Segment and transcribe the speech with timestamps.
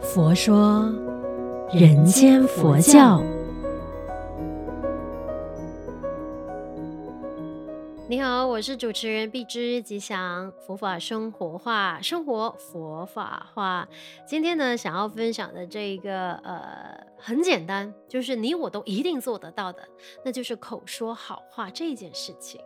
[0.00, 0.92] 佛说
[1.72, 3.22] 人间佛教。
[8.08, 13.86] 你好，我是主持人碧芝吉祥，佛法生活化，生活佛法化。
[14.26, 19.82] 今天呢，想要分享的这一个呃，很简单，就是你我都一定做得到的，
[20.24, 22.60] 那就是口说好话这件事情。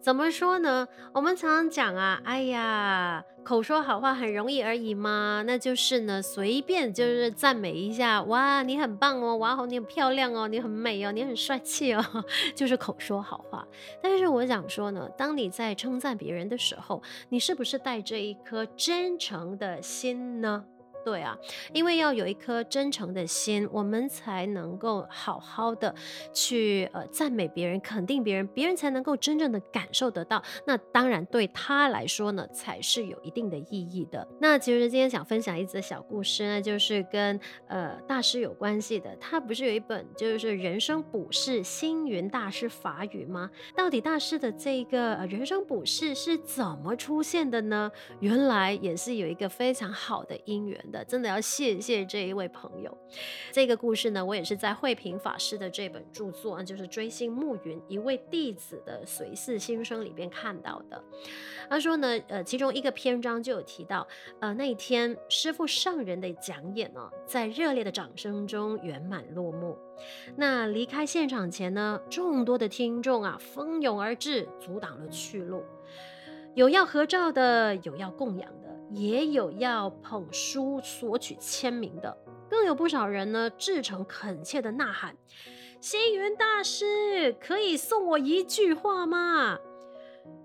[0.00, 0.86] 怎么说呢？
[1.14, 12.04] 我们常常讲啊，哎呀，口说好话很容易而已嘛，那就是呢，随便就是赞美一下，哇，你很棒哦，哇，你很漂亮哦，你很美哦，你很帅气哦，
[12.54, 13.66] 就是口说好话。
[14.02, 20.64] 但是我想说呢，当你在称赞别人的时候，你是不是带着一颗真诚的心呢？
[21.04, 21.36] 对啊，
[21.72, 25.94] 因为要有一颗真诚的心，我们才能够好好的
[26.32, 30.42] 去呃赞美别人、肯定别人，别人才能够真正的感受得到。
[30.66, 34.26] 那当然对他来说呢，才是有一定的意义的。
[34.40, 39.14] 那其实今天想分享一则小故事呢，就是跟呃大师有关系的。
[39.16, 43.50] 他不是有一本就是人生补世星云大师法语吗？
[43.74, 47.90] 到底大师的这个呃人生补世是怎么出现的呢？
[48.20, 50.78] 原来也是有一个非常好的因缘。
[50.90, 52.96] 的真的要谢谢这一位朋友。
[53.52, 61.02] 这个故事呢，我也是在慧平法师的这本著作，就是《追星暮云一位弟子的随侍心声》里边看到的。
[61.68, 64.06] 他说呢，呃，其中一个篇章就有提到，
[64.40, 69.78] 呃，那一天师父上人的讲演呢，在热烈的掌声中圆满落幕。
[70.36, 75.62] 那离开现场前呢，众多的听众啊，蜂拥而至，阻挡了去路。
[76.54, 78.69] 有要合照的，有要供养的。
[78.92, 82.16] 也有要捧书索取签名的，
[82.48, 85.16] 更有不少人呢，至诚恳切的呐喊
[85.80, 89.58] ：“星云大师，可以送我一句话吗？”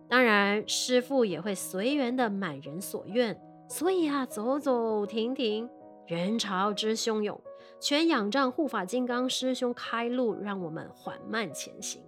[0.07, 3.35] 当然，师父也会随缘的满人所愿，
[3.67, 5.67] 所以啊，走走停停，
[6.05, 7.41] 人潮之汹涌，
[7.79, 12.03] 全仰仗护法金刚师兄开路，让我们缓慢前行。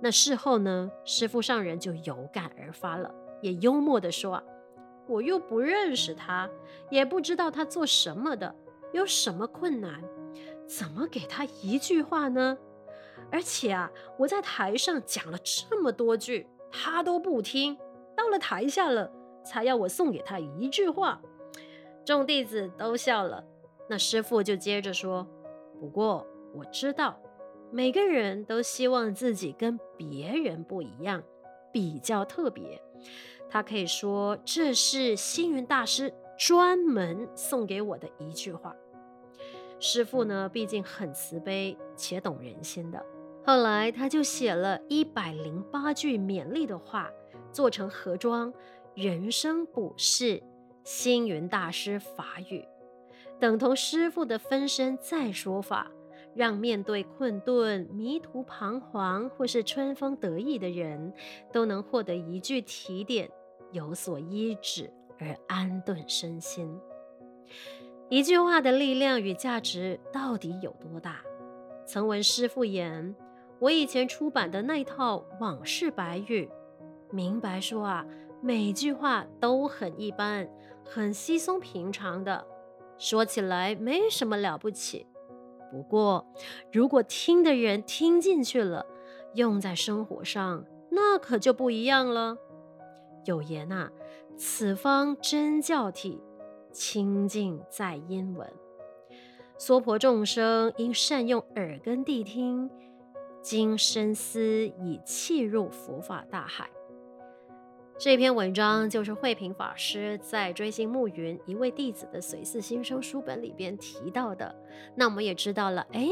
[0.00, 4.40] 那事后呢，师父上人就有感而发了，也幽默的说。
[5.06, 6.48] 我又不认识他，
[6.90, 8.54] 也不知道他做什么的，
[8.92, 10.02] 有什么困难，
[10.66, 12.56] 怎么给他一句话呢？
[13.30, 17.76] 而且啊，我在台上讲了这么多句，他都不听，
[18.16, 19.10] 到了台下了，
[19.44, 21.20] 才要我送给他一句话。
[22.04, 23.44] 众弟子都笑了，
[23.88, 25.26] 那师父就接着说
[25.80, 27.18] ：“不过我知道，
[27.70, 31.22] 每个人都希望自己跟别人不一样，
[31.72, 32.80] 比较特别。”
[33.50, 38.74] 他可以说，这是星云大师专门送给我的一句话。
[39.78, 43.04] 师傅呢，毕竟很慈悲且懂人心的。
[43.44, 47.10] 后来他就写了一百零八句勉励的话，
[47.52, 48.52] 做成盒装
[48.94, 50.40] 《人生补世
[50.84, 52.60] 星云大师法语》，
[53.40, 55.90] 等同师傅的分身再说法，
[56.34, 61.12] 让面对困顿、迷途彷徨或是春风得意的人，
[61.52, 63.30] 都能获得一句提点。
[63.70, 66.78] 有所依止而安顿身心，
[68.10, 71.22] 一句话的力量与价值到底有多大？
[71.86, 73.16] 曾闻师父言，
[73.58, 76.50] 我以前出版的那套往事白语，
[77.10, 78.06] 明白说啊，
[78.42, 80.46] 每句话都很一般，
[80.84, 82.46] 很稀松平常的，
[82.98, 85.06] 说起来没什么了不起。
[85.72, 86.26] 不过，
[86.70, 88.84] 如果听的人听进去了，
[89.32, 92.36] 用在生活上，那可就不一样了。
[93.24, 93.92] 有言呐、啊，
[94.36, 96.20] 此方真教体，
[96.72, 98.52] 清净在音闻。
[99.56, 102.68] 娑婆众生应善用耳根谛听，
[103.40, 106.68] 经深思以弃入佛法大海。
[108.04, 114.52] 这篇文章就是慧平法师在《追星暮云一位弟子的随侍心声》书本里边提到的。
[114.96, 116.08] 那我们也知道了，哎。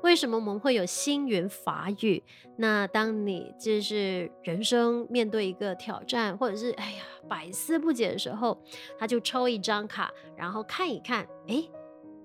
[0.00, 2.22] 为什么我们会有星云法语？
[2.56, 8.58] 那当你就是人生面对一个挑战，或者是哎呀百思不解的时候，
[8.98, 11.62] 他就抽一张卡，然后看一看，哎，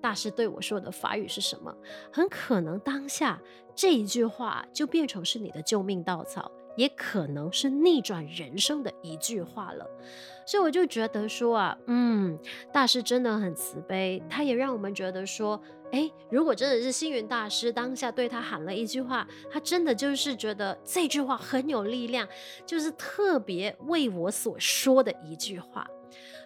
[0.00, 1.74] 大师对我说的法语是什么？
[2.10, 3.38] 很可能当下
[3.74, 6.50] 这一句话就变成是你的救命稻草，
[6.80, 9.86] 也可能是逆转人生的一句话了。
[10.46, 12.38] 所以我就觉得说啊，嗯，
[12.72, 15.60] 大师真的很慈悲，他也让我们觉得说。
[15.92, 22.28] 诶，如果真的是星云大师当下对他喊了一句话，他真的就是觉得这句话很有力量，
[22.64, 25.86] 就是特别为我所说的一句话。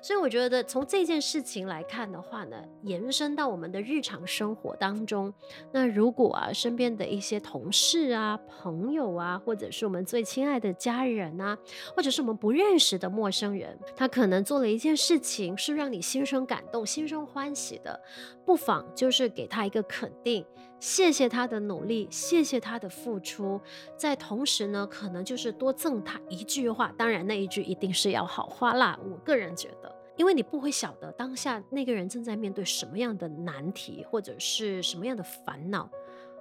[0.02, 5.32] 所以我觉得从这件事情来看的话呢，延伸到我们的日常生活当中，
[5.72, 11.56] 那如果啊身边的一些同事啊、朋友啊，或者是我们最亲爱的家人啊，
[11.96, 17.98] 或者是我们不认识的陌生人，他可能做了一件事情是让你心生感动、心生欢喜的，
[18.44, 20.44] 不妨就是给他一个肯定，
[20.78, 23.60] 谢谢他的努力，谢谢他的付出，
[23.96, 29.94] 在同时呢，可能就是多赠他一句话，当然那一句一定是要好话啦，我个人觉得。
[30.16, 35.90] 因为你不会晓得当下那个人正在面对什么样的难题，或者是什么样的烦恼。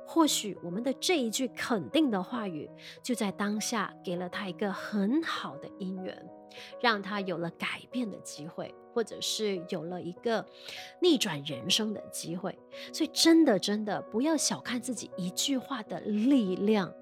[0.06, 2.70] 或许我们的这一句肯定的话语，
[3.02, 6.30] 就在当下给了他一个很好的姻缘，
[6.82, 10.46] 让他有了改变的机会，或者是有了一个
[11.02, 12.58] 逆转人生的机会。
[12.92, 16.94] 所以，真的真的不要小看自己一句话的力量。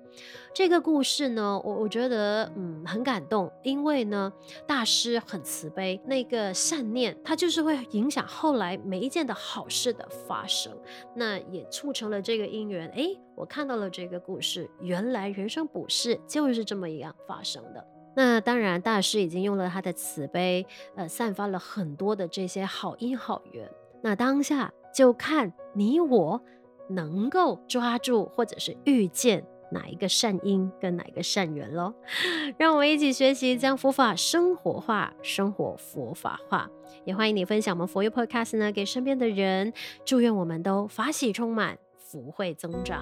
[0.54, 4.32] 这个故事呢，我我觉得嗯很感动，因为呢
[4.68, 10.78] 大师很慈悲，那个善念它就是会影响后来每一件的好事的发生，
[11.16, 12.88] 那也促成了这个因缘。
[12.90, 17.88] 诶，我看到了这个故事，原来人生不是就是这么一样发生的。
[18.14, 23.72] 那当然，大师已经用了他的慈悲，呃，散发了很多的这些好因好缘。
[24.04, 26.42] 那当下就看你我
[26.90, 29.46] 能够抓住，或者是遇见。
[29.72, 31.94] 哪一个善因跟哪一个善缘喽？
[32.58, 36.70] 让我们一起学习，将佛法生活化，生活佛法化。
[37.06, 39.74] 也欢迎你分享我们佛佑 Podcast 呢，给身边的人。
[40.06, 43.02] 祝愿我们都法喜充满，福慧增长。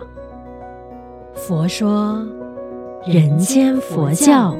[1.33, 2.25] 佛说
[3.06, 4.56] 人间佛教。